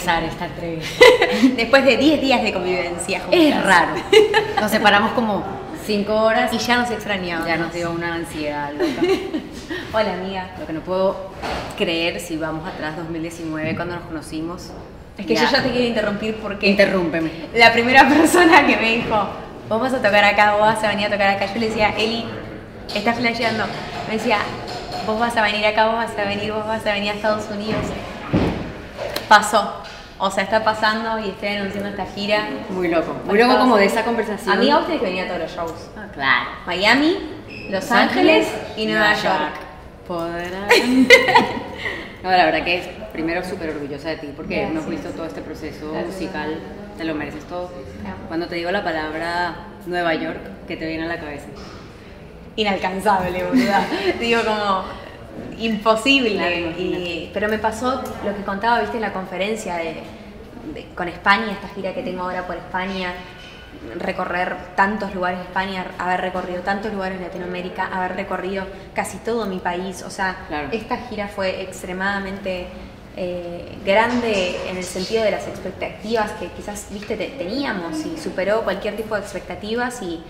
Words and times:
empezar 0.00 0.24
esta 0.24 0.46
entrevista. 0.46 1.04
Después 1.56 1.84
de 1.84 1.96
10 1.96 2.20
días 2.20 2.42
de 2.42 2.52
convivencia 2.52 3.20
juntas. 3.20 3.40
Es 3.40 3.64
raro. 3.64 3.92
Nos 4.60 4.70
separamos 4.70 5.12
como 5.12 5.44
5 5.84 6.12
horas 6.14 6.52
Y 6.52 6.58
ya 6.58 6.76
nos 6.78 6.90
extrañamos. 6.90 7.46
ya 7.46 7.56
nos 7.56 7.72
dio 7.72 7.90
una 7.90 8.14
ansiedad 8.14 8.70
loca. 8.72 9.02
Hola, 9.92 10.14
amiga. 10.14 10.50
Lo 10.58 10.66
que 10.66 10.72
no 10.72 10.80
puedo 10.80 11.30
creer 11.76 12.20
si 12.20 12.36
vamos 12.36 12.66
atrás 12.66 12.96
2019 12.96 13.74
cuando 13.76 13.96
nos 13.96 14.04
conocimos. 14.04 14.70
Es 15.18 15.26
que 15.26 15.34
yo 15.34 15.42
ya 15.50 15.62
te 15.62 15.70
quiero 15.70 15.86
interrumpir 15.86 16.36
porque 16.36 16.68
Interrúmpeme. 16.68 17.30
la 17.54 17.72
primera 17.72 18.08
persona 18.08 18.66
que 18.66 18.76
me 18.76 18.96
dijo, 18.96 19.28
vos 19.68 19.80
vas 19.80 19.92
a 19.92 19.98
tocar 19.98 20.24
acá, 20.24 20.52
vos 20.52 20.62
vas 20.62 20.82
a 20.82 20.88
venir 20.88 21.06
a 21.06 21.10
tocar 21.10 21.28
acá, 21.36 21.46
yo 21.52 21.60
le 21.60 21.68
decía, 21.68 21.90
Eli, 21.98 22.24
estás 22.94 23.18
flasheando. 23.18 23.64
Me 24.08 24.14
decía, 24.14 24.38
vos 25.06 25.20
vas 25.20 25.36
a 25.36 25.42
venir 25.42 25.66
acá, 25.66 25.86
vos 25.86 25.96
vas 25.96 26.16
a 26.16 26.24
venir, 26.24 26.52
vos 26.52 26.66
vas 26.66 26.86
a 26.86 26.92
venir 26.94 27.10
a 27.10 27.14
Estados 27.14 27.44
Unidos. 27.50 27.84
Pasó. 29.30 29.74
O 30.18 30.28
sea, 30.28 30.42
está 30.42 30.64
pasando 30.64 31.20
y 31.24 31.28
estoy 31.30 31.50
anunciando 31.50 31.88
esta 31.90 32.04
gira. 32.04 32.48
Muy 32.68 32.88
loco. 32.88 33.14
Muy 33.26 33.38
loco 33.38 33.58
como 33.58 33.76
de 33.76 33.84
esa 33.84 34.02
conversación. 34.04 34.56
Amiga, 34.56 34.82
tenés 34.84 34.98
que 35.00 35.06
venir 35.06 35.22
a 35.22 35.28
todos 35.28 35.40
los 35.42 35.52
shows. 35.52 35.90
Ah, 35.96 36.06
claro. 36.12 36.50
Miami, 36.66 37.16
Los 37.70 37.92
Ángeles 37.92 38.48
y 38.76 38.86
Nueva 38.86 39.14
York. 39.14 39.54
Podrán. 40.08 40.68
No, 42.22 42.30
la 42.30 42.44
verdad 42.44 42.62
que 42.64 42.82
primero 43.14 43.42
súper 43.42 43.70
orgullosa 43.70 44.10
de 44.10 44.16
ti 44.16 44.30
porque 44.36 44.66
no 44.66 44.72
Gracias. 44.82 44.90
visto 44.90 45.10
todo 45.12 45.24
este 45.24 45.40
proceso 45.40 45.90
Gracias. 45.90 46.14
musical, 46.14 46.54
te 46.98 47.04
lo 47.04 47.14
mereces 47.14 47.44
todo. 47.44 47.70
Cuando 48.28 48.46
te 48.46 48.56
digo 48.56 48.70
la 48.70 48.84
palabra 48.84 49.54
Nueva 49.86 50.12
York, 50.16 50.40
¿qué 50.68 50.76
te 50.76 50.86
viene 50.86 51.04
a 51.04 51.08
la 51.08 51.18
cabeza? 51.18 51.46
inalcanzable, 52.56 53.42
boluda. 53.44 53.86
Digo, 54.20 54.42
como 54.44 54.84
imposible. 55.58 56.34
Claro. 56.36 56.54
Y- 56.78 57.30
pero 57.34 57.48
me 57.48 57.58
pasó 57.58 58.02
lo 58.24 58.34
que 58.36 58.42
contaba, 58.44 58.80
viste, 58.80 58.96
en 58.96 59.02
la 59.02 59.12
conferencia 59.12 59.76
de, 59.76 59.94
de- 60.74 60.86
con 60.94 61.08
España, 61.08 61.52
esta 61.52 61.68
gira 61.74 61.94
que 61.94 62.02
tengo 62.02 62.22
ahora 62.22 62.46
por 62.46 62.56
España, 62.56 63.12
recorrer 63.98 64.56
tantos 64.76 65.14
lugares 65.14 65.38
de 65.38 65.44
España, 65.44 65.86
haber 65.98 66.20
recorrido 66.20 66.60
tantos 66.62 66.92
lugares 66.92 67.18
de 67.18 67.26
Latinoamérica, 67.26 67.86
haber 67.92 68.14
recorrido 68.16 68.66
casi 68.94 69.18
todo 69.18 69.46
mi 69.46 69.58
país. 69.58 70.02
O 70.02 70.10
sea, 70.10 70.36
Claro. 70.48 70.68
esta 70.72 70.96
gira 71.08 71.28
fue 71.28 71.62
extremadamente 71.62 72.66
eh, 73.16 73.76
grande 73.84 74.56
en 74.70 74.76
el 74.76 74.84
sentido 74.84 75.24
de 75.24 75.32
las 75.32 75.46
expectativas 75.48 76.30
que 76.32 76.46
quizás, 76.48 76.86
viste, 76.90 77.16
te- 77.16 77.26
teníamos 77.30 78.06
y 78.06 78.16
superó 78.16 78.62
cualquier 78.62 78.96
tipo 78.96 79.14
de 79.16 79.20
expectativas 79.22 80.00
y, 80.00 80.22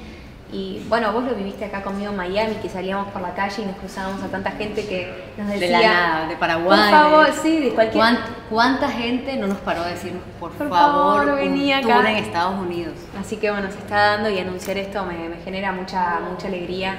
y, 0.52 0.82
bueno, 0.88 1.12
vos 1.12 1.24
lo 1.24 1.34
viviste 1.34 1.64
acá 1.64 1.82
conmigo 1.82 2.10
en 2.10 2.16
Miami, 2.16 2.54
que 2.56 2.68
salíamos 2.68 3.08
por 3.12 3.22
la 3.22 3.34
calle 3.34 3.62
y 3.62 3.66
nos 3.66 3.76
cruzábamos 3.76 4.22
a 4.22 4.28
tanta 4.28 4.50
gente 4.52 4.84
que 4.86 5.12
nos 5.38 5.48
De 5.48 5.58
decía... 5.58 5.80
la 5.80 5.92
nada, 5.92 6.28
de 6.28 6.36
Paraguay. 6.36 6.78
Por 6.80 6.90
favor, 7.00 7.28
sí, 7.42 7.60
de 7.60 7.70
cualquier... 7.70 7.94
¿Cuán- 8.02 8.18
¿Cuánta 8.50 8.88
gente 8.88 9.36
no 9.36 9.46
nos 9.46 9.58
paró 9.58 9.82
a 9.82 9.88
decirnos, 9.88 10.22
por, 10.40 10.50
Por 10.52 10.68
favor, 10.68 11.24
favor, 11.26 11.36
vení 11.36 11.72
un 11.72 11.78
acá? 11.84 12.10
en 12.10 12.16
Estados 12.16 12.58
Unidos? 12.58 12.94
Así 13.20 13.36
que 13.36 13.50
bueno, 13.50 13.70
se 13.70 13.78
está 13.78 14.16
dando 14.16 14.28
y 14.30 14.38
anunciar 14.38 14.76
esto 14.78 15.04
me, 15.04 15.28
me 15.28 15.36
genera 15.44 15.70
mucha, 15.72 16.18
mucha 16.28 16.48
alegría. 16.48 16.96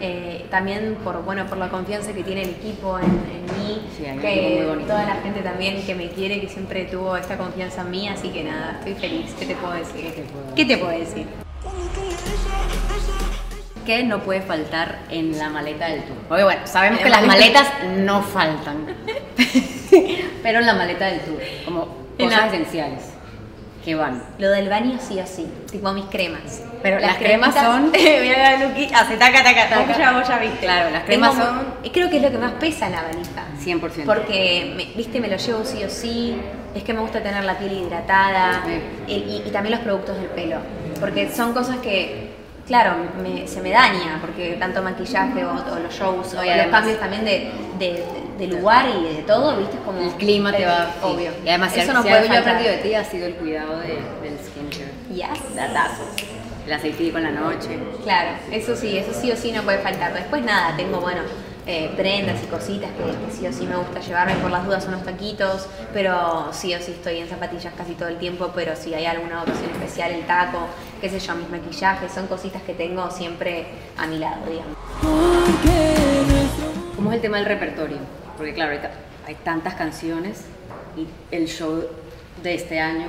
Eh, 0.00 0.46
también 0.50 0.96
por, 1.04 1.22
bueno, 1.24 1.46
por 1.46 1.56
la 1.58 1.68
confianza 1.68 2.12
que 2.12 2.24
tiene 2.24 2.42
el 2.42 2.50
equipo 2.50 2.98
en, 2.98 3.04
en 3.04 3.44
mí, 3.58 3.80
Sí, 3.96 4.02
que 4.20 4.66
toda 4.86 5.04
la 5.04 5.14
gente 5.16 5.40
también 5.40 5.82
que 5.86 5.94
me 5.94 6.08
quiere, 6.08 6.40
que 6.40 6.48
siempre 6.48 6.84
tuvo 6.84 7.16
esta 7.16 7.36
confianza 7.38 7.82
en 7.82 7.90
mí, 7.90 8.08
así 8.08 8.28
que 8.30 8.42
nada, 8.44 8.78
estoy 8.78 8.94
feliz. 8.94 9.34
¿Qué 9.38 9.46
te 9.46 9.54
puedo 9.54 9.74
decir? 9.74 10.12
te 10.14 10.22
puedo 10.22 10.54
¿Qué 10.54 10.64
te 10.64 10.78
puedo 10.78 10.98
decir? 10.98 11.43
¿Qué 13.86 14.02
no 14.02 14.20
puede 14.22 14.40
faltar 14.40 15.00
en 15.10 15.36
la 15.38 15.50
maleta 15.50 15.86
del 15.88 16.04
tour? 16.04 16.16
Porque 16.28 16.42
bueno, 16.44 16.66
sabemos 16.66 17.00
que 17.00 17.10
la 17.10 17.20
las 17.20 17.26
maleta- 17.28 17.62
maletas 17.64 17.98
no 17.98 18.22
faltan. 18.22 18.86
Pero 20.42 20.60
en 20.60 20.66
la 20.66 20.72
maleta 20.74 21.06
del 21.06 21.20
tour, 21.20 21.38
como 21.66 21.88
cosas 22.18 22.38
la- 22.40 22.46
esenciales 22.46 23.02
que 23.84 23.94
van. 23.94 24.22
Lo 24.38 24.50
del 24.50 24.68
baño 24.68 24.98
sí 25.00 25.18
o 25.20 25.26
sí, 25.26 25.46
tipo 25.70 25.92
mis 25.92 26.06
cremas. 26.06 26.62
Pero 26.82 26.98
las 26.98 27.16
cremas 27.16 27.54
son- 27.54 27.90
Mira 27.92 28.56
la 28.58 28.66
Luqui, 28.66 28.88
hace 28.94 29.16
taca, 29.16 29.42
taca, 29.42 29.68
taca. 29.68 29.98
Ya, 29.98 30.12
vos 30.12 30.26
ya 30.28 30.38
viste. 30.38 30.58
Claro, 30.60 30.90
las 30.90 31.04
cremas 31.04 31.32
Tengo- 31.32 31.44
son- 31.44 31.64
y 31.82 31.90
Creo 31.90 32.10
que 32.10 32.16
es 32.16 32.22
lo 32.22 32.30
que 32.30 32.38
más 32.38 32.52
pesa 32.52 32.86
en 32.86 32.92
la 32.92 33.02
valija. 33.02 33.44
100%. 33.62 34.04
Porque, 34.06 34.72
me- 34.76 34.86
viste, 34.96 35.20
me 35.20 35.28
lo 35.28 35.36
llevo 35.36 35.64
sí 35.64 35.82
o 35.84 35.90
sí. 35.90 36.36
Es 36.74 36.82
que 36.82 36.92
me 36.92 37.00
gusta 37.00 37.22
tener 37.22 37.44
la 37.44 37.56
piel 37.58 37.72
hidratada. 37.72 38.62
Sí. 38.66 38.80
Y, 39.06 39.12
y- 39.14 39.42
y 39.46 39.50
también 39.50 39.74
los 39.76 39.80
productos 39.84 40.16
del 40.16 40.26
pelo. 40.26 40.56
Porque 41.00 41.30
son 41.30 41.52
cosas 41.54 41.76
que, 41.76 42.30
claro, 42.66 42.94
me- 43.22 43.46
se 43.46 43.60
me 43.60 43.70
daña. 43.70 44.18
Porque 44.20 44.56
tanto 44.58 44.82
maquillaje 44.82 45.44
o, 45.44 45.50
o 45.52 45.78
los 45.78 45.94
shows 45.94 46.34
o 46.34 46.44
y 46.44 46.48
los 46.54 46.66
cambios 46.66 46.98
también 46.98 47.24
de, 47.24 47.50
de- 47.78 47.92
de 47.92 48.23
lugar 48.48 48.86
y 48.88 49.14
de 49.16 49.22
todo, 49.22 49.56
viste, 49.56 49.76
es 49.76 49.82
como. 49.82 50.00
El 50.00 50.10
clima 50.12 50.52
te 50.52 50.66
va 50.66 50.90
Obvio. 51.02 51.30
Y 51.44 51.48
además, 51.48 51.72
si 51.72 51.80
eso 51.80 51.92
no 51.92 52.00
algo 52.00 52.26
yo 52.32 52.38
aprendido 52.40 52.70
de 52.72 52.78
ti 52.78 52.94
ha 52.94 53.04
sido 53.04 53.26
el 53.26 53.34
cuidado 53.36 53.78
de- 53.80 54.00
del 54.22 54.38
skincare. 54.44 54.92
Yes. 55.14 55.54
Datazos. 55.56 56.06
El 56.66 56.72
aceitico 56.72 57.18
en 57.18 57.24
la 57.24 57.30
noche. 57.30 57.78
Claro, 58.02 58.30
eso 58.50 58.74
sí, 58.74 58.96
eso 58.96 59.12
sí 59.12 59.30
o 59.30 59.36
sí 59.36 59.52
no 59.52 59.62
puede 59.62 59.78
faltar. 59.78 60.14
Después 60.14 60.42
nada, 60.42 60.74
tengo, 60.76 60.98
bueno, 61.00 61.20
eh, 61.66 61.90
prendas 61.96 62.42
y 62.42 62.46
cositas 62.46 62.90
que, 62.92 63.04
que 63.26 63.32
sí 63.32 63.46
o 63.46 63.52
sí 63.52 63.66
me 63.66 63.76
gusta 63.76 64.00
llevarme 64.00 64.34
por 64.36 64.50
las 64.50 64.64
dudas 64.64 64.86
unos 64.88 65.02
taquitos, 65.04 65.66
pero 65.92 66.48
sí 66.52 66.74
o 66.74 66.80
sí 66.80 66.92
estoy 66.92 67.18
en 67.18 67.28
zapatillas 67.28 67.72
casi 67.76 67.92
todo 67.92 68.08
el 68.08 68.16
tiempo, 68.16 68.50
pero 68.54 68.76
si 68.76 68.94
hay 68.94 69.04
alguna 69.06 69.42
ocasión 69.42 69.70
especial, 69.72 70.12
el 70.12 70.26
taco, 70.26 70.58
qué 71.02 71.10
sé 71.10 71.18
yo, 71.20 71.34
mis 71.34 71.50
maquillajes, 71.50 72.10
son 72.12 72.26
cositas 72.28 72.62
que 72.62 72.72
tengo 72.72 73.10
siempre 73.10 73.66
a 73.98 74.06
mi 74.06 74.18
lado, 74.18 74.36
digamos. 74.48 74.76
¿Cómo 76.96 77.10
es 77.10 77.16
el 77.16 77.20
tema 77.22 77.36
del 77.38 77.46
repertorio? 77.46 77.98
Porque 78.36 78.52
claro, 78.54 78.72
ahorita 78.72 78.90
hay 79.26 79.34
tantas 79.36 79.74
canciones 79.74 80.44
y 80.96 81.06
el 81.34 81.46
show 81.46 81.84
de 82.42 82.54
este 82.54 82.80
año 82.80 83.06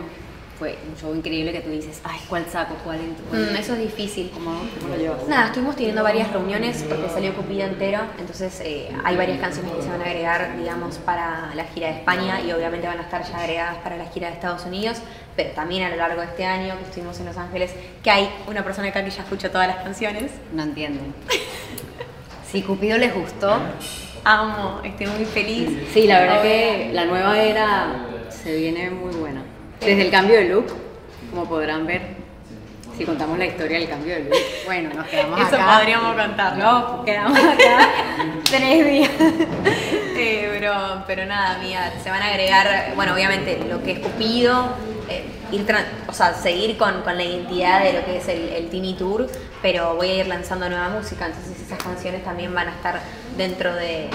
fue 0.57 0.77
un 0.89 0.95
show 0.97 1.13
increíble 1.13 1.51
que 1.51 1.59
tú 1.59 1.69
dices, 1.69 1.99
ay, 2.05 2.17
¿cuál 2.29 2.45
saco? 2.49 2.75
¿Cuál 2.85 3.01
entro? 3.01 3.25
¿Cuál 3.29 3.41
Mm, 3.41 3.45
entro?". 3.47 3.61
eso 3.61 3.73
es 3.73 3.79
difícil. 3.79 4.31
¿Cómo, 4.33 4.51
cómo 4.79 4.95
lo 4.95 4.97
llevas? 5.01 5.27
Nada, 5.27 5.47
estuvimos 5.47 5.75
teniendo 5.75 6.01
varias 6.01 6.31
reuniones 6.31 6.81
porque 6.87 7.09
salió 7.09 7.33
Cupido 7.35 7.65
entero, 7.67 7.99
entonces 8.17 8.61
eh, 8.63 8.89
hay 9.03 9.17
varias 9.17 9.39
canciones 9.41 9.73
que 9.73 9.81
se 9.81 9.89
van 9.89 9.99
a 10.01 10.05
agregar, 10.05 10.55
digamos, 10.57 10.97
para 10.99 11.53
la 11.55 11.65
gira 11.65 11.87
de 11.87 11.95
España 11.97 12.39
y 12.41 12.53
obviamente 12.53 12.87
van 12.87 12.99
a 12.99 13.01
estar 13.01 13.23
ya 13.29 13.37
agregadas 13.37 13.77
para 13.79 13.97
la 13.97 14.05
gira 14.05 14.29
de 14.29 14.35
Estados 14.35 14.63
Unidos, 14.65 14.99
pero 15.35 15.49
también 15.51 15.83
a 15.83 15.89
lo 15.89 15.97
largo 15.97 16.21
de 16.21 16.27
este 16.27 16.45
año 16.45 16.77
que 16.77 16.83
estuvimos 16.85 17.19
en 17.19 17.25
Los 17.25 17.35
Ángeles, 17.37 17.71
que 18.01 18.09
hay 18.09 18.29
una 18.47 18.63
persona 18.63 18.87
acá 18.87 19.03
que 19.03 19.09
ya 19.11 19.23
escuchó 19.23 19.51
todas 19.51 19.67
las 19.67 19.83
canciones. 19.83 20.31
No 20.53 20.63
entiendo. 20.63 21.01
Si 22.49 22.61
Cupido 22.61 22.97
les 22.97 23.13
gustó, 23.13 23.57
Amo, 24.27 24.81
estoy 24.83 25.05
muy 25.07 25.25
feliz. 25.25 25.69
sí, 25.93 26.07
la 26.07 26.19
verdad 26.21 26.41
que 26.41 26.89
la 26.93 27.05
nueva 27.05 27.39
era 27.39 27.87
se 28.29 28.55
viene 28.57 28.89
muy 28.89 29.13
buena. 29.13 29.43
Desde 29.79 30.01
el 30.01 30.09
cambio 30.11 30.35
de 30.37 30.45
look, 30.45 30.65
como 31.29 31.47
podrán 31.47 31.85
ver, 31.85 32.01
si 32.97 33.05
contamos 33.05 33.37
la 33.37 33.45
historia 33.45 33.77
del 33.77 33.87
cambio 33.87 34.15
de 34.15 34.23
look, 34.23 34.33
bueno, 34.65 34.89
nos 34.95 35.05
quedamos 35.07 35.39
Eso 35.41 35.55
acá. 35.55 35.77
podríamos 35.77 36.15
contarlo. 36.19 36.63
No, 36.63 37.05
quedamos 37.05 37.37
acá 37.37 37.89
tres 38.49 38.85
días. 38.87 39.11
Eh, 40.17 40.49
pero, 40.53 40.73
pero 41.05 41.25
nada, 41.25 41.59
mía, 41.59 41.93
se 42.03 42.09
van 42.09 42.21
a 42.23 42.29
agregar, 42.29 42.93
bueno, 42.95 43.13
obviamente 43.13 43.59
lo 43.69 43.83
que 43.83 43.91
es 43.91 43.99
Cupido, 43.99 44.69
eh, 45.07 45.25
ir 45.51 45.65
o 46.07 46.13
sea, 46.13 46.33
seguir 46.33 46.77
con, 46.77 47.01
con 47.01 47.15
la 47.17 47.23
identidad 47.23 47.83
de 47.83 47.93
lo 47.93 48.05
que 48.05 48.17
es 48.17 48.27
el, 48.27 48.49
el 48.49 48.69
Tini 48.69 48.93
Tour, 48.95 49.27
pero 49.61 49.95
voy 49.95 50.09
a 50.09 50.15
ir 50.21 50.27
lanzando 50.27 50.69
nueva 50.69 50.89
música, 50.89 51.27
entonces 51.27 51.59
esas 51.61 51.81
canciones 51.81 52.23
también 52.23 52.53
van 52.53 52.67
a 52.67 52.71
estar 52.71 52.99
dentro 53.37 53.73
de, 53.75 54.09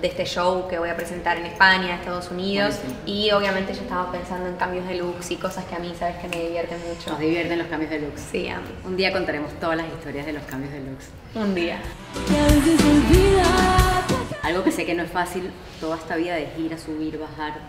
de 0.00 0.06
este 0.08 0.24
show 0.26 0.68
que 0.68 0.78
voy 0.78 0.90
a 0.90 0.96
presentar 0.96 1.38
en 1.38 1.46
España, 1.46 1.94
Estados 1.94 2.30
Unidos, 2.30 2.76
Buenísimo. 2.76 3.00
y 3.06 3.30
obviamente 3.32 3.72
ya 3.74 3.82
estamos 3.82 4.14
pensando 4.14 4.48
en 4.48 4.56
cambios 4.56 4.86
de 4.86 4.96
looks 4.96 5.30
y 5.30 5.36
cosas 5.36 5.64
que 5.64 5.74
a 5.74 5.78
mí, 5.78 5.94
sabes, 5.98 6.16
que 6.16 6.28
me 6.28 6.44
divierten 6.44 6.78
mucho. 6.88 7.10
Nos 7.10 7.18
divierten 7.20 7.58
los 7.58 7.68
cambios 7.68 7.90
de 7.90 8.00
looks. 8.00 8.20
Sí, 8.30 8.48
a 8.48 8.58
mí. 8.58 8.66
Un 8.84 8.96
día 8.96 9.12
contaremos 9.12 9.52
todas 9.60 9.76
las 9.76 9.86
historias 9.86 10.26
de 10.26 10.32
los 10.34 10.42
cambios 10.44 10.72
de 10.72 10.80
looks. 10.80 11.06
Un 11.34 11.54
día. 11.54 11.78
Algo 14.42 14.62
que 14.62 14.70
sé 14.72 14.84
que 14.84 14.94
no 14.94 15.02
es 15.02 15.10
fácil, 15.10 15.50
toda 15.80 15.96
esta 15.96 16.16
vida 16.16 16.34
de 16.34 16.48
gira, 16.54 16.76
subir, 16.76 17.18
bajar, 17.18 17.60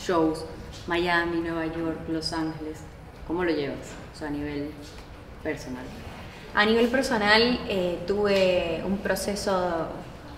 shows, 0.00 0.44
Miami, 0.86 1.40
Nueva 1.40 1.66
York, 1.66 2.00
Los 2.08 2.32
Ángeles. 2.32 2.78
¿Cómo 3.26 3.44
lo 3.44 3.50
llevas? 3.50 3.92
O 4.20 4.24
a 4.24 4.30
nivel 4.30 4.70
personal. 5.42 5.84
A 6.54 6.66
nivel 6.66 6.88
personal, 6.88 7.60
eh, 7.68 7.98
tuve 8.06 8.82
un 8.84 8.98
proceso, 8.98 9.88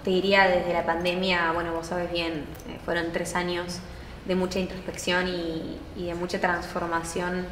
te 0.05 0.11
diría 0.11 0.47
desde 0.47 0.73
la 0.73 0.87
pandemia, 0.87 1.53
bueno, 1.53 1.73
vos 1.73 1.89
sabes 1.89 2.13
bien, 2.13 2.45
eh, 2.69 2.79
fueron 2.85 3.13
tres 3.13 3.35
años 3.35 3.81
de 4.25 4.35
mucha 4.37 4.59
introspección 4.59 5.29
y, 5.29 5.79
de 5.97 6.15
mucha 6.15 6.41
transformación, 6.41 7.47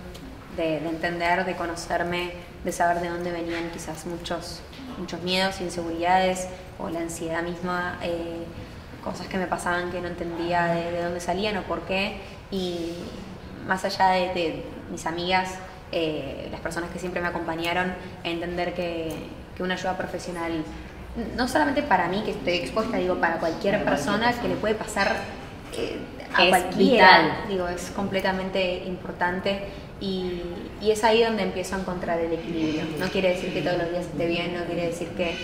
de, 0.56 0.80
de 0.80 0.88
entender, 0.88 1.44
de 1.44 1.56
conocerme, 1.56 2.32
de 2.64 2.72
saber 2.72 3.00
de 3.02 3.08
dónde 3.08 3.32
venían 3.32 3.70
quizás 3.70 4.06
muchos, 4.06 4.60
muchos 4.98 5.20
miedos, 5.22 5.60
inseguridades 5.60 6.46
o 6.78 6.88
la 6.88 7.00
ansiedad 7.00 7.42
misma, 7.42 7.98
eh, 8.02 8.44
cosas 9.04 9.26
que 9.26 9.36
me 9.38 9.46
pasaban 9.46 9.90
que 9.90 10.00
no 10.00 10.08
entendía 10.08 10.66
de, 10.66 10.92
de 10.92 11.02
dónde 11.02 11.20
salían 11.20 11.56
o 11.58 11.62
por 11.62 11.82
qué. 11.82 12.16
Y 12.50 12.92
más 13.66 13.84
allá 13.84 14.08
de, 14.10 14.20
de 14.34 14.64
mis 14.90 15.06
amigas, 15.06 15.54
eh, 15.92 16.48
las 16.50 16.60
personas 16.60 16.90
que 16.90 16.98
siempre 16.98 17.20
me 17.20 17.28
acompañaron, 17.28 17.92
entender 18.24 18.74
que, 18.74 19.14
que 19.56 19.62
una 19.62 19.74
ayuda 19.74 19.96
profesional, 19.96 20.64
no 21.36 21.46
solamente 21.48 21.82
para 21.82 22.08
mí 22.08 22.22
que 22.24 22.30
estoy 22.32 22.54
expuesta, 22.54 22.96
digo, 22.96 23.16
para 23.16 23.38
cualquier 23.38 23.84
persona 23.84 24.32
que 24.40 24.48
le 24.48 24.54
puede 24.54 24.74
pasar 24.74 25.14
eh, 25.76 25.98
a 26.34 26.44
Es 26.44 26.48
cualquiera, 26.48 27.18
vital. 27.18 27.48
digo, 27.48 27.68
es 27.68 27.90
completamente 27.90 28.84
importante 28.86 29.64
y, 30.00 30.40
y 30.80 30.90
es 30.90 31.04
ahí 31.04 31.22
donde 31.22 31.42
empiezo 31.42 31.76
a 31.76 31.80
encontrar 31.80 32.18
el 32.20 32.32
equilibrio. 32.32 32.82
No 32.98 33.06
quiere 33.08 33.30
decir 33.30 33.52
que 33.52 33.60
todos 33.62 33.78
los 33.78 33.90
días 33.90 34.06
esté 34.06 34.26
bien, 34.26 34.54
no 34.58 34.64
quiere 34.64 34.86
decir 34.86 35.08
que... 35.08 35.36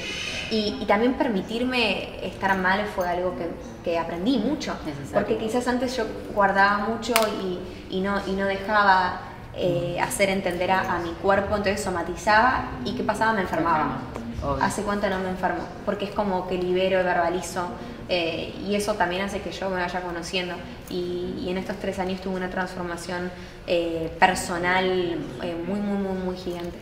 Y, 0.50 0.78
y 0.80 0.86
también 0.86 1.14
permitirme 1.14 2.26
estar 2.26 2.56
mal 2.56 2.86
fue 2.86 3.06
algo 3.06 3.34
que, 3.36 3.50
que 3.84 3.98
aprendí 3.98 4.38
mucho, 4.38 4.74
porque 5.12 5.36
quizás 5.36 5.68
antes 5.68 5.96
yo 5.96 6.04
guardaba 6.34 6.78
mucho 6.88 7.12
y, 7.42 7.96
y 7.96 8.00
no, 8.00 8.20
y 8.26 8.32
no 8.32 8.46
dejaba 8.46 9.20
eh, 9.54 9.98
hacer 10.00 10.30
entender 10.30 10.70
a, 10.70 10.96
a 10.96 10.98
mi 11.00 11.10
cuerpo, 11.10 11.56
entonces 11.56 11.82
somatizaba 11.82 12.70
y 12.84 12.94
¿qué 12.94 13.02
pasaba? 13.02 13.34
Me 13.34 13.42
enfermaba. 13.42 13.98
Obvio. 14.42 14.62
¿Hace 14.62 14.82
cuánto 14.82 15.10
no 15.10 15.18
me 15.18 15.30
enfermo? 15.30 15.64
Porque 15.84 16.06
es 16.06 16.12
como 16.12 16.46
que 16.48 16.56
libero, 16.56 17.02
verbalizo 17.04 17.66
eh, 18.08 18.54
y 18.66 18.74
eso 18.74 18.94
también 18.94 19.22
hace 19.22 19.40
que 19.40 19.50
yo 19.50 19.68
me 19.68 19.80
vaya 19.80 20.00
conociendo. 20.00 20.54
Y, 20.88 21.34
y 21.40 21.48
en 21.50 21.58
estos 21.58 21.76
tres 21.76 21.98
años 21.98 22.20
tuve 22.20 22.36
una 22.36 22.48
transformación 22.48 23.30
eh, 23.66 24.16
personal 24.18 25.18
muy, 25.66 25.80
muy, 25.80 25.98
muy, 25.98 26.18
muy 26.24 26.36
gigante. 26.36 26.78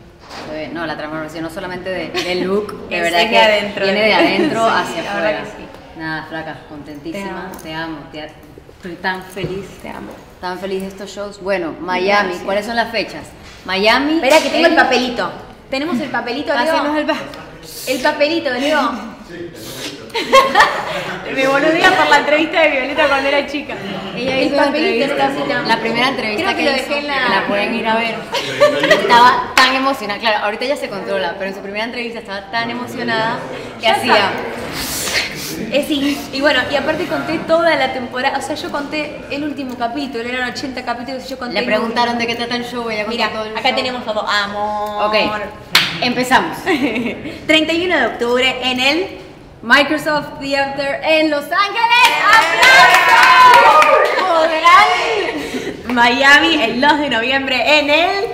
No, 0.73 0.87
la 0.87 0.96
transformación 0.96 1.43
no 1.44 1.50
solamente 1.50 1.88
de, 1.90 2.08
de 2.11 2.34
look, 2.44 2.88
de 2.88 3.00
verdad 3.00 3.28
que 3.28 3.38
adentro. 3.38 3.84
viene 3.84 4.02
de 4.02 4.14
adentro 4.14 4.67
Sí, 4.69 4.73
hacia 4.99 5.11
afuera. 5.12 5.44
sí. 5.44 5.64
Nada, 5.99 6.26
flaca, 6.28 6.58
contentísima, 6.69 7.50
Te 7.56 7.62
te 7.69 7.75
amo. 7.75 7.96
amo, 7.99 8.06
te 8.12 8.26
estoy 8.76 8.94
tan 8.96 9.23
feliz, 9.23 9.67
Te 9.81 9.88
amo. 9.88 10.11
tan 10.40 10.58
feliz 10.58 10.82
de 10.82 10.88
estos 10.88 11.11
shows. 11.11 11.40
Bueno, 11.40 11.75
Miami, 11.81 12.08
Gracias. 12.28 12.44
¿cuáles 12.44 12.67
son 12.67 12.76
las 12.76 12.90
fechas? 12.90 13.23
Miami. 13.64 14.17
Espera 14.17 14.38
que 14.40 14.50
tengo 14.50 14.67
el 14.67 14.76
papelito. 14.76 15.31
Tenemos 15.70 15.99
el 15.99 16.11
papelito, 16.11 16.52
Leo. 16.55 16.67
Pásenos 16.72 16.96
el 16.99 17.06
pa- 17.06 17.17
El 17.88 18.00
papelito, 18.02 18.50
Leo. 18.50 18.81
Me 21.34 21.46
boludea 21.46 21.90
por 21.96 22.08
la 22.08 22.18
entrevista 22.18 22.60
de 22.60 22.70
Violeta 22.70 23.08
cuando 23.08 23.28
era 23.28 23.46
chica. 23.46 23.74
Ella 24.16 24.36
el 24.38 24.46
hizo 24.46 24.54
una 24.56 24.66
entrevista, 24.66 25.62
la 25.66 25.76
primera 25.80 26.08
entrevista 26.08 26.44
Creo 26.44 26.56
que 26.56 26.64
que, 26.64 26.70
lo 26.70 26.76
hizo, 26.76 26.88
dejé 26.88 26.98
en 27.00 27.06
la- 27.08 27.14
que 27.26 27.28
la 27.34 27.46
pueden 27.48 27.74
ir 27.74 27.86
a 27.86 27.96
ver. 27.96 28.14
Estaba 29.00 29.52
tan 29.54 29.74
emocionada, 29.74 30.20
claro, 30.20 30.44
ahorita 30.44 30.64
ya 30.64 30.76
se 30.76 30.88
controla, 30.88 31.34
pero 31.38 31.50
en 31.50 31.54
su 31.56 31.60
primera 31.60 31.84
entrevista 31.84 32.20
estaba 32.20 32.50
tan 32.50 32.70
emocionada 32.70 33.38
que 33.78 33.82
Ya 33.82 33.94
hacía. 33.96 34.30
Es. 35.72 35.90
Y 35.90 36.40
bueno, 36.40 36.60
y 36.70 36.76
aparte 36.76 37.06
conté 37.06 37.38
toda 37.40 37.74
la 37.76 37.92
temporada. 37.92 38.38
O 38.38 38.42
sea, 38.42 38.54
yo 38.56 38.70
conté 38.70 39.20
el 39.30 39.44
último 39.44 39.74
capítulo, 39.76 40.24
eran 40.28 40.50
80 40.50 40.84
capítulos 40.84 41.24
y 41.26 41.28
yo 41.28 41.38
conté. 41.38 41.60
Le 41.60 41.66
preguntaron 41.66 42.19
de 42.19 42.26
qué 42.26 42.34
trata 42.36 42.56
el 42.56 42.64
show, 42.64 42.88
ella 42.90 43.04
Mira, 43.08 43.30
todo 43.30 43.44
el 43.44 43.56
acá 43.56 43.69
show. 43.69 43.76
tenemos 43.76 44.04
todo. 44.04 44.26
Amor. 44.26 45.06
Ok, 45.06 45.14
empezamos. 46.02 46.56
31 47.46 47.96
de 47.98 48.06
octubre 48.06 48.56
en 48.62 48.80
el. 48.80 49.06
Microsoft 49.62 50.38
Theater 50.41 51.00
en 51.03 51.31
Los 51.31 51.44
Ángeles. 51.44 52.06
¡Aplausos! 53.47 54.08
Podrán. 54.19 55.94
Miami 55.94 56.62
el 56.62 56.81
2 56.81 56.99
de 56.99 57.08
noviembre 57.11 57.79
en 57.79 57.91
el. 57.91 58.26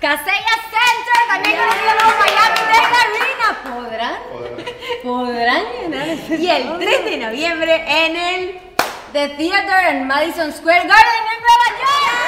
Casella 0.00 0.56
Center, 0.70 1.20
también 1.28 1.56
conocido 1.58 1.90
como 1.98 2.18
Miami 2.18 2.60
Dade 2.72 2.96
Arena. 3.04 3.48
¿Podrán? 3.74 4.16
¿Podrán 5.04 5.64
llenar 5.80 6.08
Y 6.40 6.50
el 6.50 6.78
3 6.78 7.04
de 7.04 7.16
noviembre 7.18 7.84
en 7.86 8.16
el. 8.16 8.60
The 9.12 9.28
Theater 9.28 9.94
en 9.94 10.06
Madison 10.06 10.52
Square 10.52 10.86
Garden 10.86 11.24
en 11.34 11.40
Nueva 11.40 11.68
York. 11.80 12.18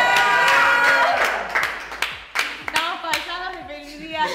Estamos 2.65 3.00
pasados 3.03 3.53
de 3.55 3.75
felicidad 3.75 4.27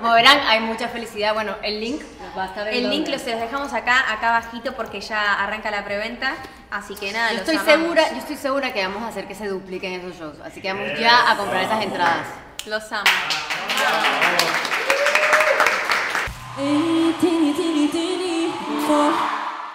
Como 0.00 0.12
verán, 0.14 0.40
hay 0.48 0.60
mucha 0.60 0.88
felicidad. 0.88 1.34
Bueno, 1.34 1.54
el 1.62 1.80
link 1.80 2.02
el 2.70 2.90
link 2.90 3.06
se 3.06 3.32
los 3.32 3.40
dejamos 3.40 3.72
acá, 3.72 4.12
acá 4.12 4.36
abajito 4.36 4.74
porque 4.74 5.00
ya 5.00 5.34
arranca 5.34 5.70
la 5.70 5.84
preventa. 5.84 6.34
Así 6.70 6.94
que 6.94 7.12
nada, 7.12 7.32
yo 7.32 7.38
estoy 7.38 7.58
segura, 7.58 8.10
yo 8.10 8.18
estoy 8.18 8.36
segura 8.36 8.72
que 8.72 8.82
vamos 8.82 9.02
a 9.02 9.08
hacer 9.08 9.26
que 9.26 9.34
se 9.34 9.48
dupliquen 9.48 9.92
esos 9.94 10.18
shows. 10.18 10.40
Así 10.44 10.60
que 10.60 10.72
vamos 10.72 10.98
ya 10.98 11.30
a 11.30 11.36
comprar 11.36 11.64
esas 11.64 11.82
entradas. 11.82 12.26
Los 12.66 12.92
amo. 12.92 13.04